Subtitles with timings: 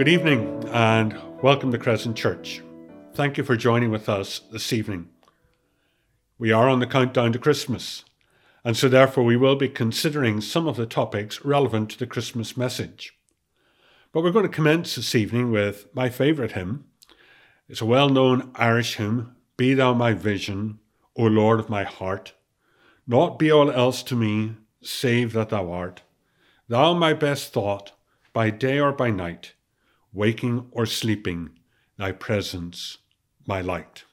[0.00, 2.62] Good evening and welcome to Crescent Church.
[3.12, 5.10] Thank you for joining with us this evening.
[6.38, 8.06] We are on the countdown to Christmas,
[8.64, 12.56] and so therefore we will be considering some of the topics relevant to the Christmas
[12.56, 13.12] message.
[14.10, 16.86] But we're going to commence this evening with my favourite hymn.
[17.68, 20.78] It's a well known Irish hymn Be Thou my vision,
[21.14, 22.32] O Lord of my heart.
[23.06, 26.00] Naught be all else to me, save that Thou art.
[26.68, 27.92] Thou my best thought,
[28.32, 29.52] by day or by night
[30.12, 31.50] waking or sleeping,
[31.96, 32.98] thy presence,
[33.46, 34.04] my light.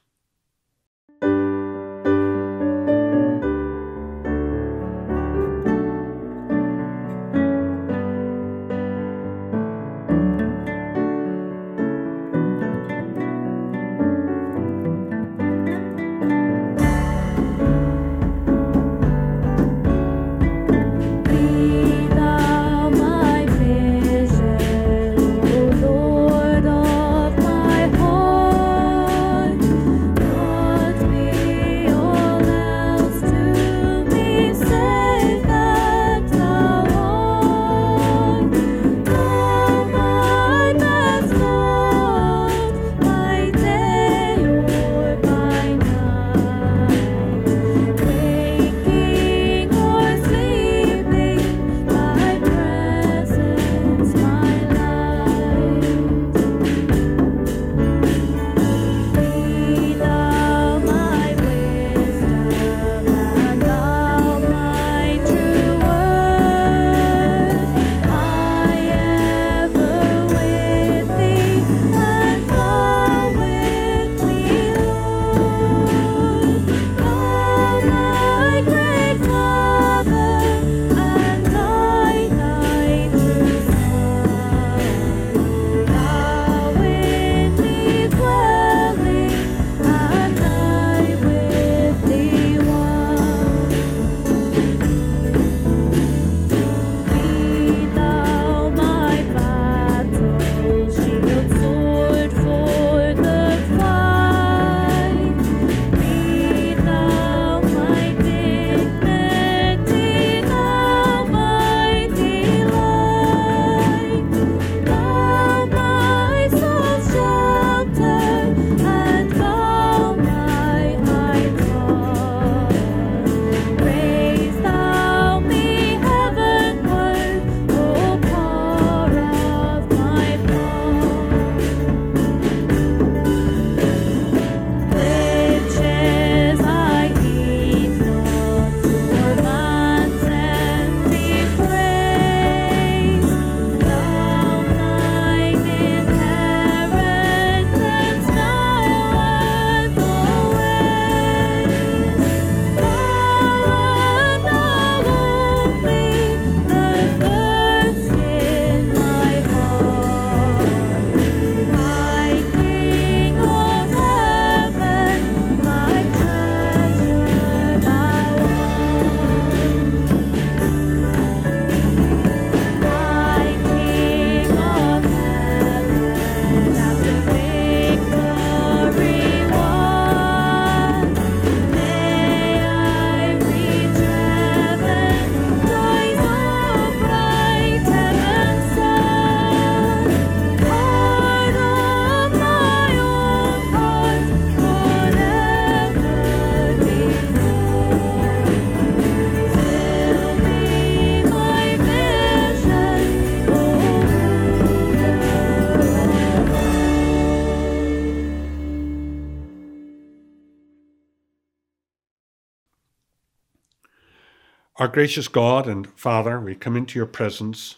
[214.97, 217.76] Gracious God and Father, we come into your presence.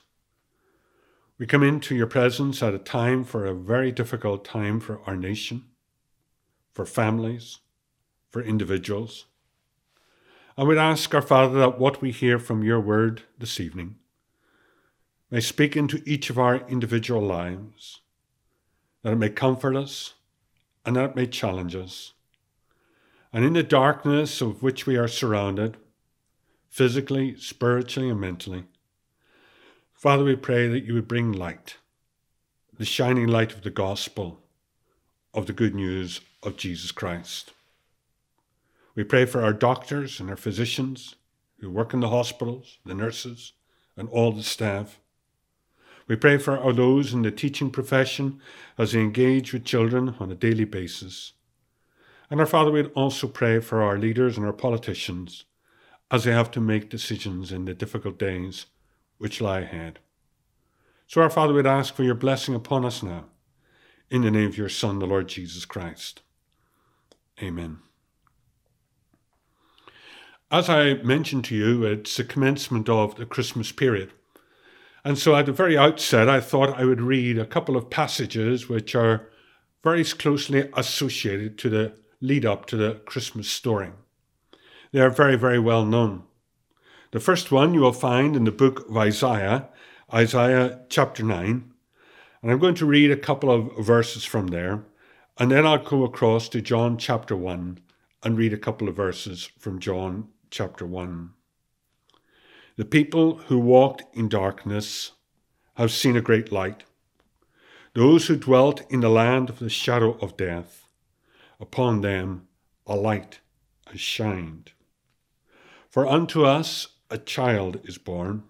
[1.37, 5.17] We come into your presence at a time for a very difficult time for our
[5.17, 5.65] nation,
[6.71, 7.57] for families,
[8.29, 9.25] for individuals.
[10.55, 13.95] And we'd ask our Father that what we hear from your word this evening
[15.29, 17.99] may speak into each of our individual lives,
[19.03, 20.13] that it may comfort us
[20.85, 22.13] and that it may challenge us.
[23.33, 25.75] And in the darkness of which we are surrounded,
[26.69, 28.65] physically, spiritually, and mentally.
[29.93, 31.75] Father, we pray that you would bring light,
[32.77, 34.39] the shining light of the gospel,
[35.33, 37.51] of the good news of Jesus Christ.
[38.95, 41.15] We pray for our doctors and our physicians
[41.59, 43.53] who work in the hospitals, the nurses,
[43.97, 44.99] and all the staff.
[46.07, 48.39] We pray for our those in the teaching profession
[48.77, 51.33] as they engage with children on a daily basis.
[52.29, 55.45] And our Father, we'd also pray for our leaders and our politicians
[56.11, 58.65] as they have to make decisions in the difficult days
[59.17, 59.99] which lie ahead.
[61.07, 63.25] So, our Father, we'd ask for your blessing upon us now,
[64.09, 66.21] in the name of your Son, the Lord Jesus Christ.
[67.41, 67.79] Amen.
[70.51, 74.11] As I mentioned to you, it's the commencement of the Christmas period.
[75.03, 78.67] And so at the very outset, I thought I would read a couple of passages
[78.67, 79.29] which are
[79.83, 83.91] very closely associated to the lead up to the Christmas story.
[84.91, 86.23] They are very, very well known.
[87.11, 89.69] The first one you will find in the book of Isaiah,
[90.11, 91.71] Isaiah chapter 9.
[92.41, 94.85] And I'm going to read a couple of verses from there,
[95.37, 97.79] and then I'll go across to John chapter 1
[98.23, 101.31] and read a couple of verses from John chapter 1.
[102.77, 105.11] The people who walked in darkness
[105.75, 106.83] have seen a great light.
[107.93, 110.87] Those who dwelt in the land of the shadow of death,
[111.59, 112.47] upon them
[112.87, 113.39] a light
[113.87, 114.71] has shined.
[115.89, 118.43] For unto us a child is born,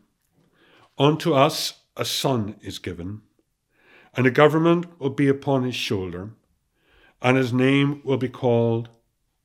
[0.97, 3.21] unto us a son is given,
[4.13, 6.31] and a government will be upon his shoulder,
[7.21, 8.89] and his name will be called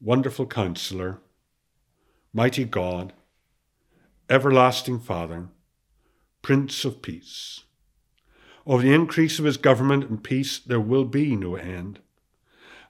[0.00, 1.20] Wonderful Counselor,
[2.32, 3.12] Mighty God,
[4.28, 5.48] Everlasting Father,
[6.42, 7.60] Prince of Peace.
[8.66, 12.00] Of the increase of his government and peace there will be no end.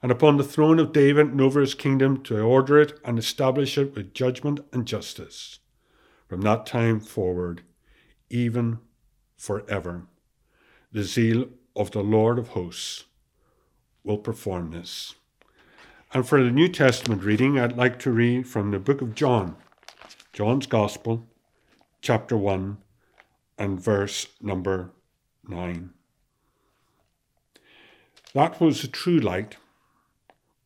[0.05, 3.75] And upon the throne of David and over his kingdom to order it and establish
[3.75, 5.57] it with judgment and justice,
[6.27, 7.63] from that time forward,
[8.29, 8.77] even
[9.35, 10.03] forever.
[10.91, 13.05] The zeal of the Lord of hosts
[14.03, 15.15] will perform this.
[16.13, 19.55] And for the New Testament reading, I'd like to read from the book of John
[20.33, 21.25] John's Gospel,
[22.01, 22.77] chapter 1,
[23.57, 24.91] and verse number
[25.47, 25.89] 9.
[28.35, 29.57] That was the true light,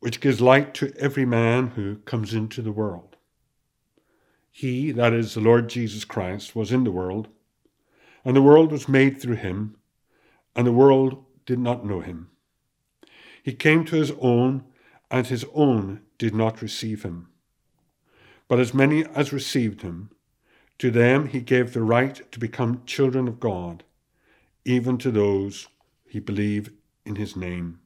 [0.00, 3.16] which gives light to every man who comes into the world.
[4.50, 7.28] He, that is the Lord Jesus Christ, was in the world,
[8.24, 9.76] and the world was made through him,
[10.56, 12.30] and the world did not know him.
[13.42, 14.64] He came to his own,
[15.10, 17.28] and his own did not receive him.
[18.48, 20.10] But as many as received him,
[20.78, 23.84] to them he gave the right to become children of God,
[24.64, 25.68] even to those
[26.06, 26.70] who believe
[27.04, 27.80] in his name,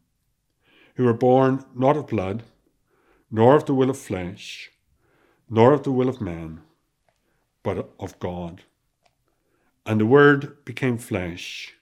[0.95, 2.43] who were born not of blood,
[3.31, 4.71] nor of the will of flesh,
[5.51, 6.61] nor of the will of man,
[7.63, 8.63] but of God.
[9.87, 11.75] And the Word became flesh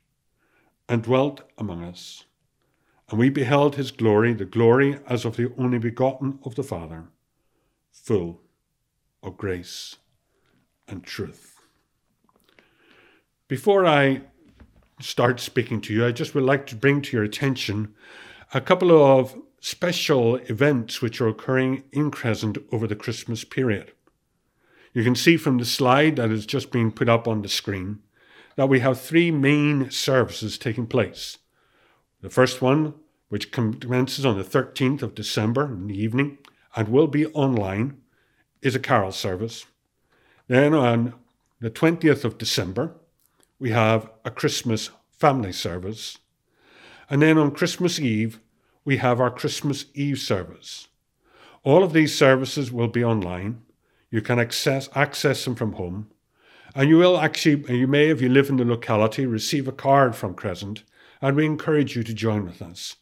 [0.89, 2.25] and dwelt among us.
[3.11, 7.05] And we beheld his glory, the glory as of the only begotten of the Father,
[7.91, 8.41] full
[9.23, 9.97] of grace
[10.89, 11.61] and truth.
[13.49, 14.23] Before I
[15.01, 17.95] start speaking to you, I just would like to bring to your attention
[18.55, 23.93] a couple of special events which are occurring in Crescent over the Christmas period.
[24.93, 28.01] You can see from the slide that is just being put up on the screen
[28.57, 31.39] that we have three main services taking place.
[32.21, 32.93] The first one,
[33.31, 36.37] which commences on the 13th of December in the evening
[36.77, 38.03] and will be online,
[38.61, 39.65] is a carol service.
[40.49, 41.15] Then on
[41.61, 42.93] the 20th of December,
[43.59, 46.19] we have a Christmas family service.
[47.09, 48.39] And then on Christmas Eve,
[48.85, 50.89] we have our Christmas Eve service.
[51.65, 53.63] All of these services will be online.
[54.11, 56.09] You can access, access them from home.
[56.75, 60.17] And you will actually, you may, if you live in the locality, receive a card
[60.17, 60.83] from Crescent,
[61.21, 62.97] and we encourage you to join with us.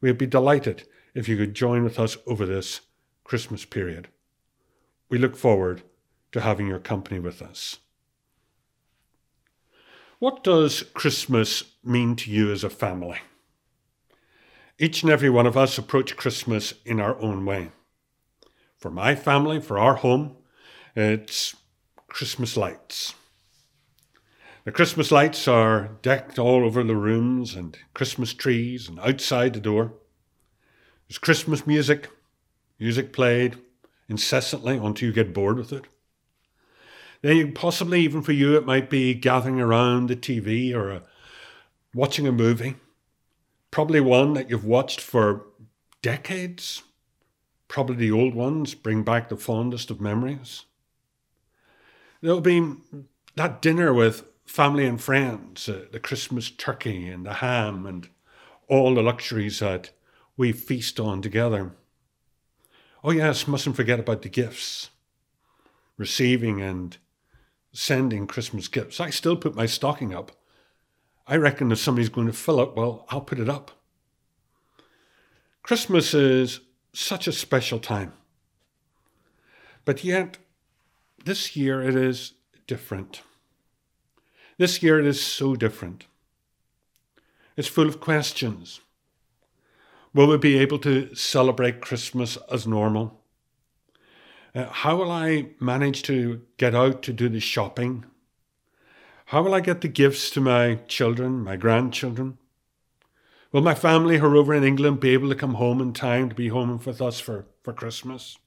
[0.00, 2.82] We'd be delighted if you could join with us over this
[3.24, 4.08] Christmas period.
[5.08, 5.82] We look forward
[6.32, 7.78] to having your company with us.
[10.18, 13.18] What does Christmas mean to you as a family?
[14.78, 17.70] Each and every one of us approach Christmas in our own way.
[18.76, 20.36] For my family, for our home,
[20.94, 21.56] it's
[22.08, 23.14] Christmas lights.
[24.64, 29.60] The Christmas lights are decked all over the rooms and Christmas trees and outside the
[29.60, 29.94] door.
[31.08, 32.10] There's Christmas music,
[32.78, 33.56] music played,
[34.08, 35.84] incessantly until you get bored with it.
[37.22, 41.02] Then possibly even for you, it might be gathering around the TV or a,
[41.94, 42.74] watching a movie,
[43.76, 45.44] probably one that you've watched for
[46.00, 46.82] decades.
[47.68, 50.64] Probably the old ones bring back the fondest of memories.
[52.22, 52.72] There'll be
[53.34, 58.08] that dinner with family and friends, uh, the Christmas turkey and the ham and
[58.66, 59.90] all the luxuries that
[60.38, 61.72] we feast on together.
[63.04, 64.88] Oh, yes, mustn't forget about the gifts.
[65.98, 66.96] Receiving and
[67.72, 69.00] sending Christmas gifts.
[69.00, 70.32] I still put my stocking up
[71.26, 73.72] I reckon if somebody's going to fill it, well, I'll put it up.
[75.62, 76.60] Christmas is
[76.92, 78.12] such a special time.
[79.84, 80.38] But yet,
[81.24, 82.34] this year it is
[82.66, 83.22] different.
[84.58, 86.06] This year it is so different.
[87.56, 88.80] It's full of questions.
[90.14, 93.20] Will we be able to celebrate Christmas as normal?
[94.54, 98.06] Uh, how will I manage to get out to do the shopping?
[99.26, 102.38] How will I get the gifts to my children, my grandchildren?
[103.50, 106.28] Will my family who are over in England be able to come home in time
[106.28, 108.38] to be home with us for, for Christmas?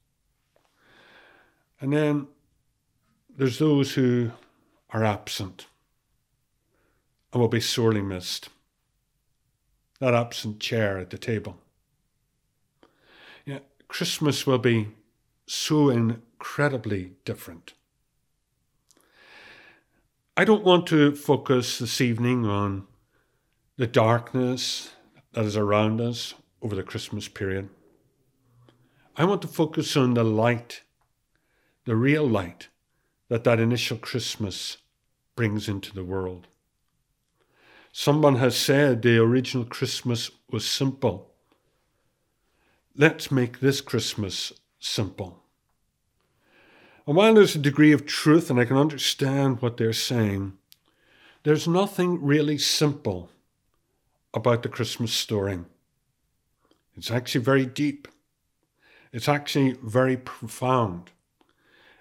[1.81, 2.27] And then
[3.35, 4.31] there's those who
[4.91, 5.67] are absent
[7.33, 8.47] and will be sorely missed.
[9.99, 11.57] That absent chair at the table.
[13.45, 13.59] Yeah,
[13.89, 14.89] Christmas will be
[15.45, 17.73] so incredibly different.
[20.39, 22.87] I don't want to focus this evening on
[23.75, 24.89] the darkness
[25.33, 27.67] that is around us over the Christmas period.
[29.17, 30.83] I want to focus on the light,
[31.83, 32.69] the real light
[33.27, 34.77] that that initial Christmas
[35.35, 36.47] brings into the world.
[37.91, 41.33] Someone has said the original Christmas was simple.
[42.95, 45.38] Let's make this Christmas simple.
[47.09, 50.53] And while there's a degree of truth and I can understand what they're saying,
[51.41, 53.31] there's nothing really simple
[54.31, 55.57] about the Christmas story.
[56.95, 58.07] It's actually very deep.
[59.11, 61.09] It's actually very profound.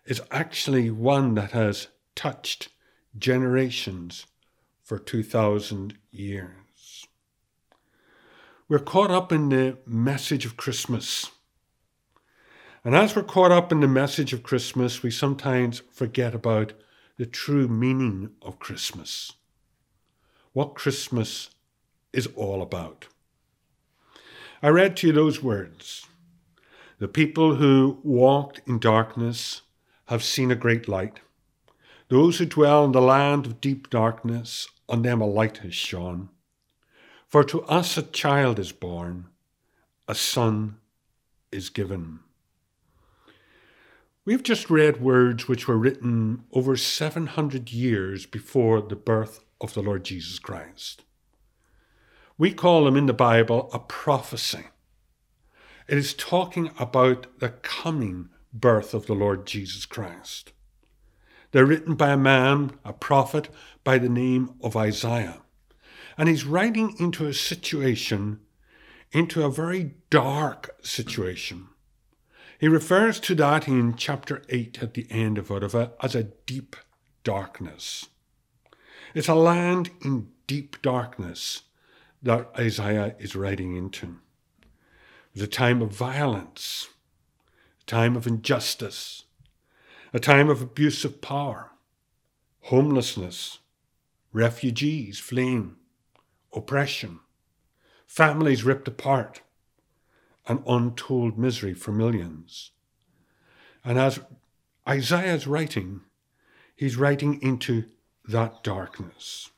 [0.05, 2.69] It's actually one that has touched
[3.19, 4.27] generations
[4.83, 7.07] for 2,000 years.
[8.69, 11.31] We're caught up in the message of Christmas.
[12.88, 16.73] And as we're caught up in the message of Christmas, we sometimes forget about
[17.18, 19.35] the true meaning of Christmas.
[20.54, 21.50] What Christmas
[22.14, 23.09] is all about.
[24.62, 26.07] I read to you those words.
[26.99, 29.61] The people who walked in darkness
[30.07, 31.21] have seen a great light.
[32.09, 36.30] Those who dwell in the land of deep darkness, on them a light has shone.
[37.26, 39.26] For to us a child is born,
[40.09, 40.78] a son
[41.52, 42.21] is given.
[44.29, 49.81] We've just read words which were written over 700 years before the birth of the
[49.81, 51.05] Lord Jesus Christ.
[52.37, 54.67] We call them in the Bible a prophecy.
[55.89, 60.53] It is talking about the coming birth of the Lord Jesus Christ.
[61.53, 63.49] They're written by a man, a prophet,
[63.83, 65.41] by the name of Isaiah.
[66.19, 68.41] And he's writing into a situation,
[69.11, 71.69] into a very dark situation.
[72.59, 76.75] He refers to that in chapter 8 at the end of it as a deep
[77.23, 78.07] darkness.
[79.15, 81.62] It's a land in deep darkness
[82.21, 84.07] that Isaiah is writing into.
[84.07, 86.88] It was a time of violence,
[87.83, 89.25] a time of injustice,
[90.12, 91.71] a time of abuse of power,
[92.62, 93.61] homelessness,
[94.33, 95.77] refugees fleeing,
[96.53, 97.21] oppression,
[98.07, 99.43] families ripped apart,
[100.49, 102.73] and untold misery for millions.
[103.85, 104.19] And as
[104.88, 106.00] Isaiah's writing,
[106.75, 107.85] he's writing into
[108.26, 109.50] that darkness.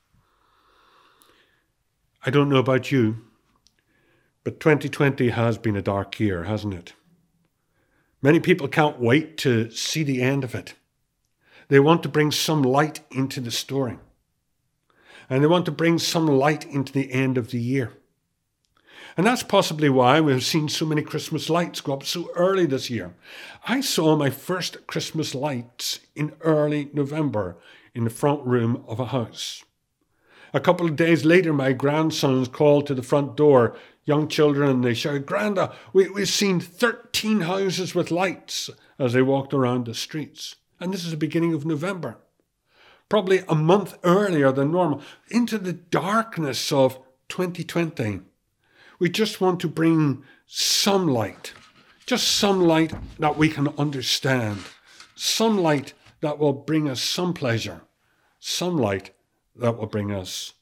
[2.26, 3.24] I don't know about you,
[4.44, 6.92] but 2020 has been a dark year, hasn't it?
[8.20, 10.74] Many people can't wait to see the end of it.
[11.68, 13.98] They want to bring some light into the story.
[15.30, 17.92] And they want to bring some light into the end of the year.
[19.20, 22.88] And that's possibly why we've seen so many Christmas lights go up so early this
[22.88, 23.12] year.
[23.68, 27.58] I saw my first Christmas lights in early November
[27.94, 29.62] in the front room of a house.
[30.54, 34.82] A couple of days later, my grandsons called to the front door, young children, and
[34.82, 39.92] they shouted, Granda, we, we've seen 13 houses with lights as they walked around the
[39.92, 40.56] streets.
[40.80, 42.16] And this is the beginning of November.
[43.10, 46.98] Probably a month earlier than normal, into the darkness of
[47.28, 48.20] 2020.
[49.00, 51.54] We just want to bring some light,
[52.04, 54.60] just some light that we can understand,
[55.14, 57.80] some light that will bring us some pleasure,
[58.38, 59.12] some light
[59.56, 60.52] that will bring us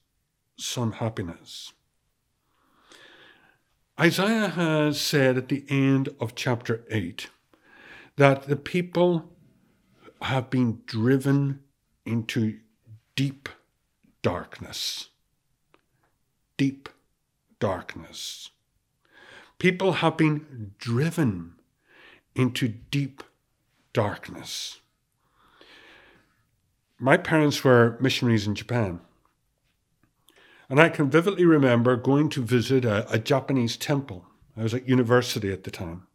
[0.57, 1.73] some happiness.
[3.99, 7.31] Isaiah has said at the end of chapter 8
[8.15, 9.33] that the people
[10.23, 11.65] have been driven
[12.07, 12.61] into
[13.17, 13.49] deep
[14.23, 15.09] darkness.
[16.57, 16.89] Deep
[17.59, 18.51] darkness.
[19.59, 21.55] People have been driven
[22.35, 23.23] into deep
[23.93, 24.81] darkness.
[26.99, 29.01] My parents were missionaries in Japan.
[30.69, 34.27] And I can vividly remember going to visit a, a Japanese temple.
[34.57, 36.07] I was at university at the time.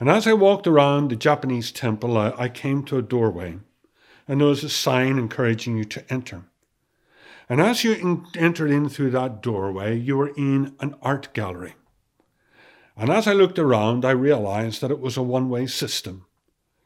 [0.00, 3.58] And as I walked around the Japanese temple, I, I came to a doorway,
[4.26, 6.44] and there was a sign encouraging you to enter.
[7.48, 11.74] And as you entered in through that doorway, you were in an art gallery.
[12.96, 16.26] And as I looked around, I realized that it was a one way system.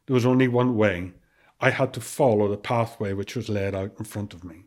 [0.05, 1.13] There was only one way.
[1.61, 4.65] I had to follow the pathway which was laid out in front of me.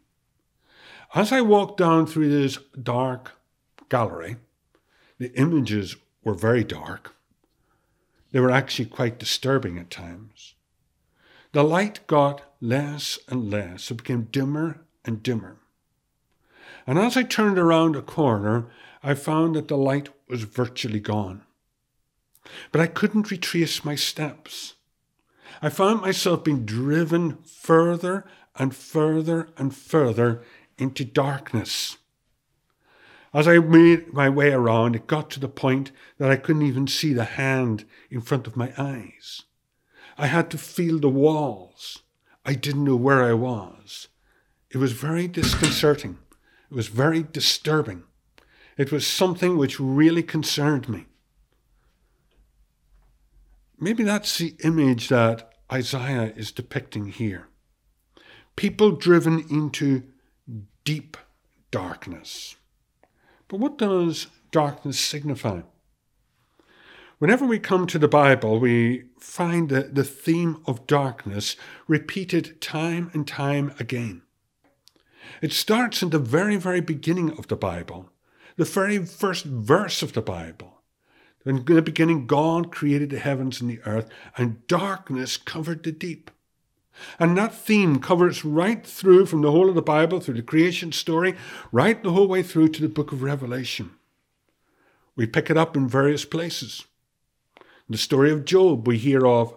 [1.14, 3.32] As I walked down through this dark
[3.88, 4.36] gallery,
[5.18, 7.14] the images were very dark.
[8.30, 10.54] They were actually quite disturbing at times.
[11.52, 15.58] The light got less and less, it became dimmer and dimmer.
[16.86, 18.66] And as I turned around a corner,
[19.02, 21.42] I found that the light was virtually gone.
[22.70, 24.74] But I couldn't retrace my steps.
[25.60, 28.24] I found myself being driven further
[28.56, 30.42] and further and further
[30.78, 31.98] into darkness.
[33.34, 36.86] As I made my way around, it got to the point that I couldn't even
[36.86, 39.42] see the hand in front of my eyes.
[40.18, 42.00] I had to feel the walls.
[42.44, 44.08] I didn't know where I was.
[44.70, 46.18] It was very disconcerting.
[46.72, 48.04] It was very disturbing.
[48.78, 51.04] It was something which really concerned me.
[53.78, 57.48] Maybe that's the image that Isaiah is depicting here.
[58.56, 60.04] People driven into
[60.82, 61.18] deep
[61.70, 62.56] darkness.
[63.48, 65.60] But what does darkness signify?
[67.18, 71.54] Whenever we come to the Bible, we find the, the theme of darkness
[71.86, 74.22] repeated time and time again.
[75.40, 78.10] It starts in the very, very beginning of the Bible,
[78.56, 80.82] the very first verse of the Bible.
[81.44, 86.30] In the beginning, God created the heavens and the earth, and darkness covered the deep.
[87.18, 90.92] And that theme covers right through from the whole of the Bible, through the creation
[90.92, 91.34] story,
[91.72, 93.92] right the whole way through to the book of Revelation.
[95.16, 96.84] We pick it up in various places.
[97.58, 99.56] In the story of Job, we hear of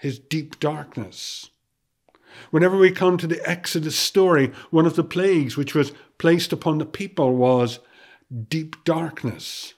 [0.00, 1.50] his deep darkness.
[2.50, 6.78] Whenever we come to the Exodus story, one of the plagues which was placed upon
[6.78, 7.80] the people was
[8.48, 9.74] deep darkness.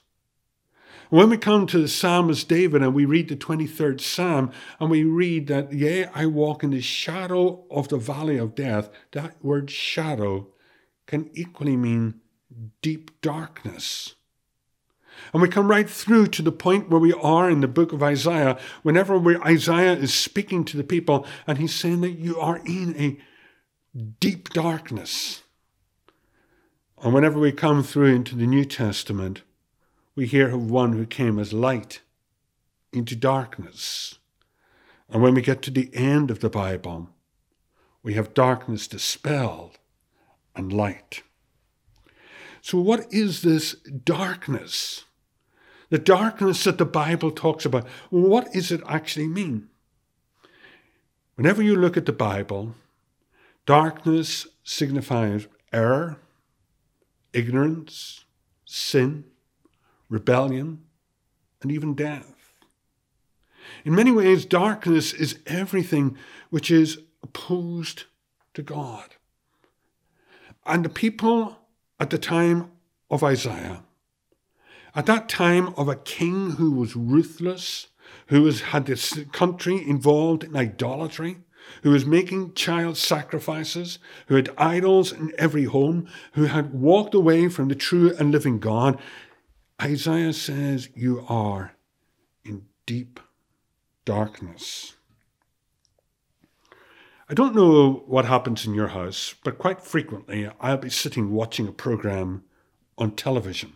[1.09, 5.03] When we come to the psalmist David and we read the 23rd Psalm and we
[5.03, 9.69] read that, yea, I walk in the shadow of the valley of death, that word
[9.69, 10.47] shadow
[11.07, 12.21] can equally mean
[12.81, 14.15] deep darkness.
[15.33, 18.03] And we come right through to the point where we are in the book of
[18.03, 22.95] Isaiah, whenever Isaiah is speaking to the people, and he's saying that you are in
[22.97, 23.17] a
[24.19, 25.43] deep darkness.
[27.01, 29.41] And whenever we come through into the New Testament,
[30.15, 32.01] we hear of one who came as light
[32.93, 34.19] into darkness.
[35.09, 37.09] And when we get to the end of the Bible,
[38.03, 39.77] we have darkness dispelled
[40.55, 41.23] and light.
[42.61, 45.05] So, what is this darkness?
[45.91, 49.67] The darkness that the Bible talks about, what does it actually mean?
[51.35, 52.75] Whenever you look at the Bible,
[53.65, 56.17] darkness signifies error,
[57.33, 58.23] ignorance,
[58.63, 59.25] sin,
[60.07, 60.83] rebellion,
[61.61, 62.53] and even death.
[63.83, 66.17] In many ways, darkness is everything
[66.49, 68.05] which is opposed
[68.53, 69.15] to God.
[70.65, 71.57] And the people
[71.99, 72.71] at the time
[73.09, 73.83] of Isaiah
[74.93, 77.87] at that time of a king who was ruthless,
[78.27, 81.37] who was, had this country involved in idolatry,
[81.83, 87.47] who was making child sacrifices, who had idols in every home, who had walked away
[87.47, 88.99] from the true and living God,
[89.81, 91.73] Isaiah says, You are
[92.43, 93.19] in deep
[94.05, 94.95] darkness.
[97.29, 101.67] I don't know what happens in your house, but quite frequently I'll be sitting watching
[101.67, 102.43] a program
[102.97, 103.73] on television.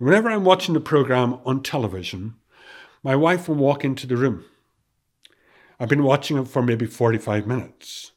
[0.00, 2.34] Whenever I'm watching the program on television,
[3.02, 4.46] my wife will walk into the room.
[5.78, 8.12] I've been watching it for maybe 45 minutes.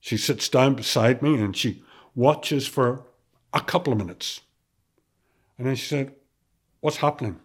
[0.00, 1.82] She sits down beside me and she
[2.14, 3.04] watches for
[3.52, 4.40] a couple of minutes.
[5.58, 6.14] And then she said,
[6.80, 7.40] What's happening?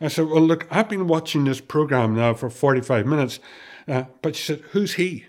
[0.00, 3.38] I said, Well, look, I've been watching this program now for 45 minutes.
[3.86, 5.26] Uh, but she said, Who's he?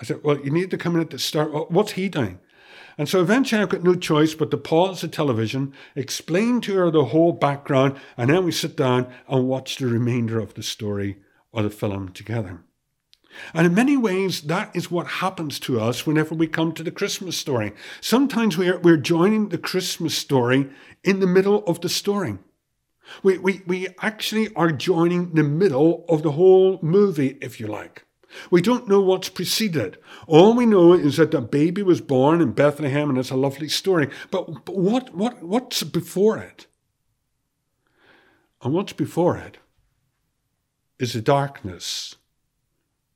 [0.00, 1.70] I said, Well, you need to come in at the start.
[1.70, 2.40] What's he doing?
[2.98, 6.90] And so eventually I've got no choice but to pause the television, explain to her
[6.90, 11.18] the whole background, and then we sit down and watch the remainder of the story
[11.52, 12.64] or the film together.
[13.54, 16.90] And in many ways, that is what happens to us whenever we come to the
[16.90, 17.72] Christmas story.
[18.00, 20.68] Sometimes we're, we're joining the Christmas story
[21.04, 22.38] in the middle of the story.
[23.22, 28.04] We, we, we actually are joining the middle of the whole movie, if you like.
[28.50, 29.98] We don't know what's preceded.
[30.26, 33.68] All we know is that the baby was born in Bethlehem and it's a lovely
[33.68, 34.10] story.
[34.30, 36.66] But, but what, what, what's before it?
[38.62, 39.58] And what's before it
[40.98, 42.16] is the darkness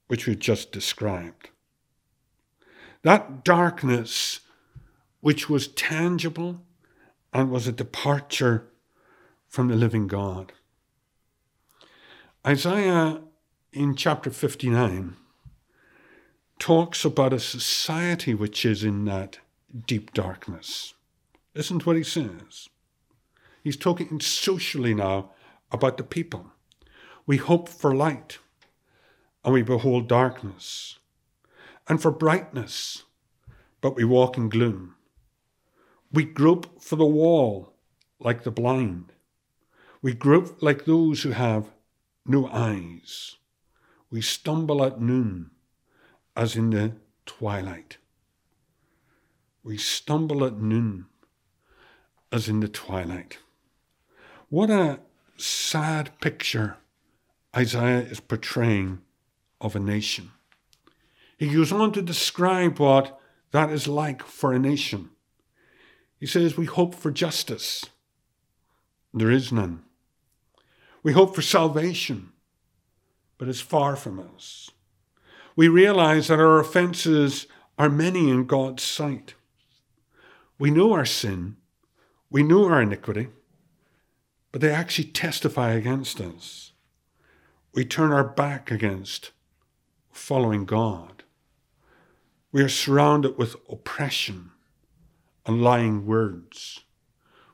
[0.07, 1.51] which we just described.
[3.03, 4.40] That darkness
[5.20, 6.62] which was tangible
[7.33, 8.68] and was a departure
[9.48, 10.53] from the living God.
[12.46, 13.20] Isaiah
[13.72, 15.16] in chapter 59
[16.58, 19.38] talks about a society which is in that
[19.87, 20.92] deep darkness.
[21.54, 22.68] Listen to what he says.
[23.64, 25.30] He's talking socially now
[25.70, 26.52] about the people.
[27.26, 28.40] We hope for light,
[29.42, 30.98] and we behold darkness,
[31.88, 33.04] and for brightness,
[33.80, 34.96] but we walk in gloom.
[36.12, 37.72] We grope for the wall
[38.20, 39.12] like the blind.
[40.02, 41.70] We grope like those who have
[42.26, 43.37] no eyes.
[44.12, 45.53] We stumble at noon
[46.37, 46.92] as in the
[47.25, 47.96] twilight.
[49.64, 51.07] We stumble at noon
[52.31, 53.38] as in the twilight.
[54.51, 55.01] What a
[55.38, 56.77] sad picture
[57.57, 59.01] Isaiah is portraying
[59.62, 60.33] of a nation.
[61.38, 63.18] He goes on to describe what
[63.53, 65.09] that is like for a nation.
[66.20, 67.87] He says, We hope for justice.
[69.14, 69.85] There is none.
[71.03, 72.33] We hope for salvation,
[73.42, 74.70] but it's far from us.
[75.57, 79.35] We realize that our offenses are many in God's sight.
[80.61, 81.57] We know our sin,
[82.31, 83.31] we know our iniquity,
[84.52, 86.70] but they actually testify against us.
[87.74, 89.33] We turn our back against
[90.12, 91.24] following God.
[92.52, 94.52] We are surrounded with oppression
[95.44, 96.85] and lying words.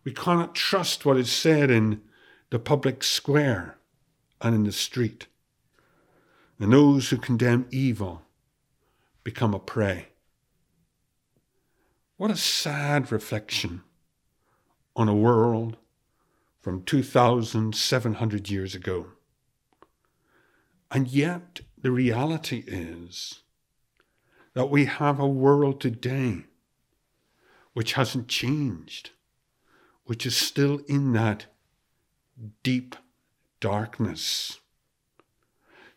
[0.04, 2.02] We cannot trust what is said in
[2.50, 3.78] the public square
[4.42, 5.28] and in the street.
[6.58, 8.22] And those who condemn evil
[9.22, 10.08] become a prey.
[12.16, 13.82] What a sad reflection
[14.96, 15.76] on a world
[16.60, 19.06] from 2,700 years ago.
[20.90, 23.42] And yet, the reality is
[24.54, 26.44] that we have a world today
[27.74, 29.10] which hasn't changed,
[30.04, 31.46] which is still in that
[32.64, 32.96] deep
[33.60, 34.58] darkness.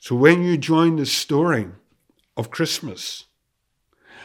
[0.02, 1.68] So when you join the story
[2.36, 3.26] of Christmas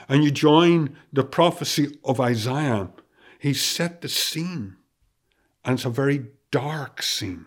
[0.09, 2.89] and you join the prophecy of Isaiah,
[3.39, 4.77] he set the scene.
[5.67, 7.45] And it's a very dark scene.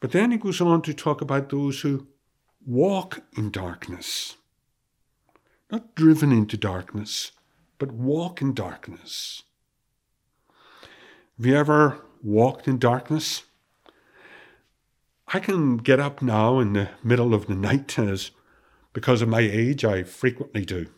[0.00, 2.08] But then he goes on to talk about those who
[2.66, 4.36] walk in darkness.
[5.70, 7.30] Not driven into darkness,
[7.78, 9.44] but walk in darkness.
[11.36, 13.44] Have you ever walked in darkness?
[15.32, 18.32] I can get up now in the middle of the night as
[18.92, 20.88] because of my age I frequently do.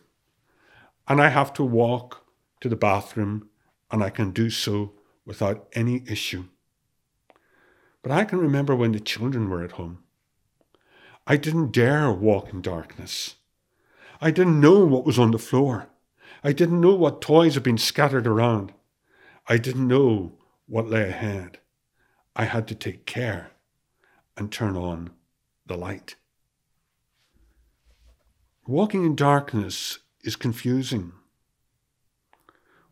[1.07, 2.25] And I have to walk
[2.61, 3.49] to the bathroom
[3.91, 4.93] and I can do so
[5.23, 6.45] without any issue.
[8.01, 9.99] But I can remember when the children were at home.
[11.27, 13.35] I didn't dare walk in darkness.
[14.19, 15.89] I didn't know what was on the floor.
[16.43, 18.73] I didn't know what toys had been scattered around.
[19.47, 21.59] I didn't know what lay ahead.
[22.35, 23.51] I had to take care
[24.37, 25.11] and turn on
[25.65, 26.15] the light.
[28.65, 31.11] Walking in darkness is confusing.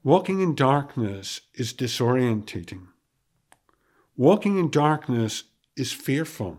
[0.04, 2.88] Walking in darkness is disorientating.
[4.18, 5.44] Walking in darkness
[5.76, 6.58] is fearful.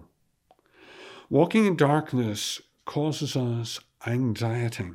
[1.28, 4.90] Walking in darkness causes us anxiety.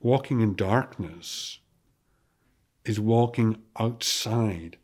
[0.00, 1.60] Walking in darkness
[2.84, 4.76] is walking outside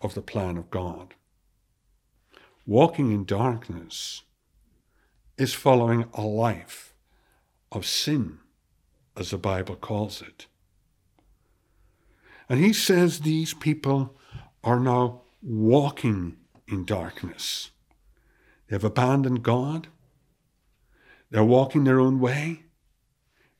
[0.00, 1.14] of the plan of God.
[2.68, 4.24] Walking in darkness
[5.38, 6.92] is following a life
[7.72, 8.40] of sin,
[9.16, 10.48] as the Bible calls it.
[12.46, 14.18] And he says these people
[14.62, 16.36] are now walking
[16.70, 17.70] in darkness.
[18.68, 19.88] They've abandoned God.
[21.30, 22.64] They're walking their own way.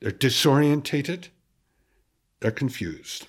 [0.01, 1.29] They're disorientated.
[2.41, 3.25] They're confused.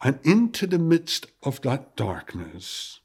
[0.00, 3.00] And into the midst of that darkness,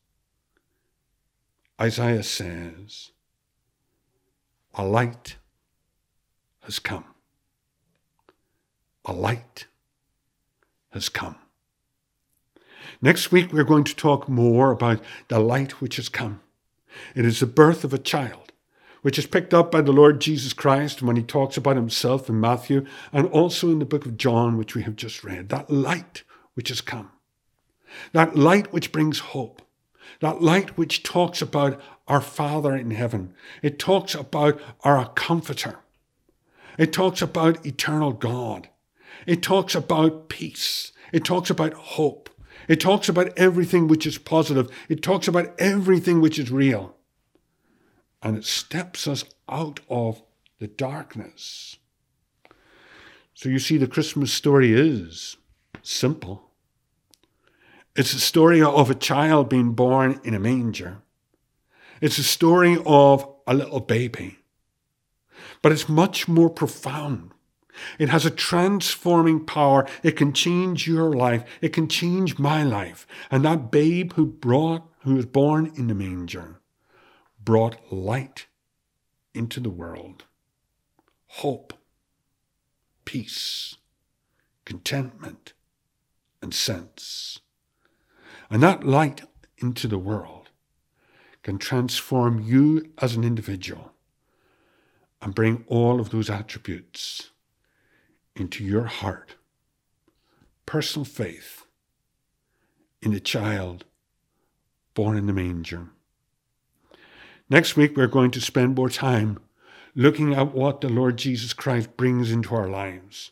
[1.79, 3.11] Isaiah says,
[4.73, 5.37] a light
[6.63, 7.05] has come.
[9.05, 9.65] A light
[10.91, 11.35] has come.
[13.01, 16.41] Next week, we're going to talk more about the light which has come.
[17.15, 18.51] It is the birth of a child,
[19.01, 22.39] which is picked up by the Lord Jesus Christ when he talks about himself in
[22.39, 25.49] Matthew and also in the book of John, which we have just read.
[25.49, 26.23] That light
[26.55, 27.11] which has come.
[28.13, 29.61] That light which brings hope.
[30.19, 33.33] That light which talks about our Father in heaven.
[33.61, 35.79] It talks about our comforter.
[36.77, 38.69] It talks about eternal God.
[39.25, 40.91] It talks about peace.
[41.11, 42.29] It talks about hope.
[42.67, 44.69] It talks about everything which is positive.
[44.89, 46.95] It talks about everything which is real.
[48.21, 50.21] And it steps us out of
[50.59, 51.77] the darkness.
[53.33, 55.37] So you see, the Christmas story is
[55.83, 56.46] simple.
[57.97, 60.99] It's a story of a child being born in a manger.
[61.99, 64.37] It's a story of a little baby.
[65.63, 67.31] But it's much more profound.
[67.97, 69.87] It has a transforming power.
[70.03, 71.43] It can change your life.
[71.59, 73.07] It can change my life.
[73.31, 76.61] And that babe who brought, who was born in the manger,
[77.43, 78.45] brought light
[79.33, 80.25] into the world,
[81.25, 81.73] hope,
[83.05, 83.77] peace,
[84.65, 85.53] contentment,
[86.43, 87.39] and sense.
[88.49, 89.23] And that light
[89.57, 90.49] into the world
[91.43, 93.91] can transform you as an individual
[95.21, 97.31] and bring all of those attributes
[98.35, 99.35] into your heart.
[100.65, 101.65] Personal faith
[103.01, 103.85] in the child
[104.93, 105.89] born in the manger.
[107.49, 109.39] Next week, we're going to spend more time
[109.95, 113.31] looking at what the Lord Jesus Christ brings into our lives.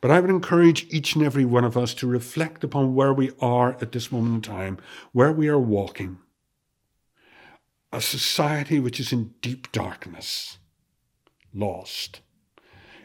[0.00, 3.32] But I would encourage each and every one of us to reflect upon where we
[3.40, 4.78] are at this moment in time,
[5.12, 6.18] where we are walking.
[7.92, 10.58] A society which is in deep darkness,
[11.52, 12.20] lost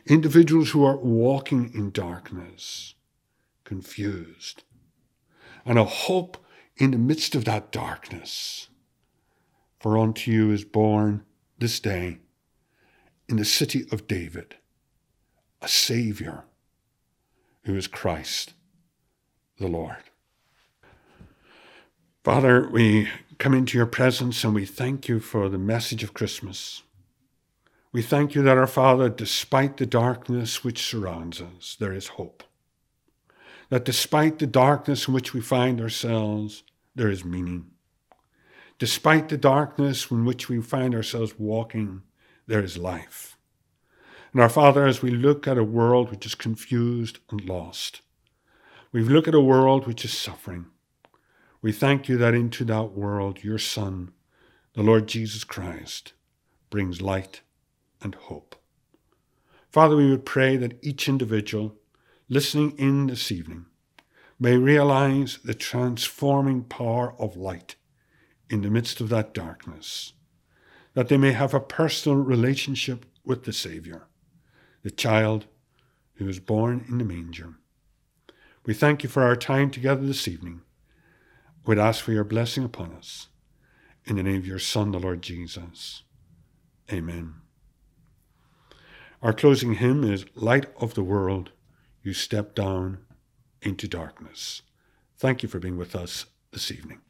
[0.05, 2.93] individuals who are walking in darkness,
[3.63, 4.63] confused,
[5.65, 6.37] and a hope
[6.77, 8.69] in the midst of that darkness.
[9.79, 11.25] For unto you is born
[11.57, 12.19] this day
[13.27, 14.55] in the city of David
[15.61, 16.43] a Savior
[17.65, 18.53] who is Christ
[19.57, 19.97] the Lord.
[22.23, 26.83] Father, we come into your presence and we thank you for the message of Christmas.
[27.91, 32.43] We thank you that our Father, despite the darkness which surrounds us, there is hope.
[33.69, 37.67] That despite the darkness in which we find ourselves, there is meaning.
[38.77, 42.01] Despite the darkness in which we find ourselves walking,
[42.47, 43.34] there is life.
[44.35, 48.01] And our Father, as we look at a world which is confused and lost,
[48.91, 50.65] we look at a world which is suffering.
[51.61, 54.11] We thank you that into that world, your Son,
[54.73, 56.11] the Lord Jesus Christ,
[56.69, 57.43] brings light
[58.01, 58.57] and hope.
[59.71, 61.77] Father, we would pray that each individual
[62.27, 63.67] listening in this evening
[64.37, 67.77] may realize the transforming power of light
[68.49, 70.11] in the midst of that darkness,
[70.93, 74.09] that they may have a personal relationship with the Saviour,
[74.85, 75.47] the child
[76.13, 77.55] who was born in the manger.
[78.67, 80.61] We thank you for our time together this evening.
[81.65, 83.29] We'd ask for your blessing upon us.
[84.05, 86.03] In the name of your Son, the Lord Jesus.
[86.93, 87.33] Amen.
[89.23, 91.49] Our closing hymn is Light of the World,
[92.03, 92.99] You Step Down
[93.63, 94.61] into Darkness.
[95.17, 97.01] Thank you for being with us this evening.